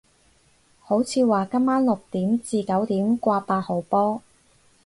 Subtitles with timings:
[0.79, 4.23] 好似話今晚六點至九點掛八號波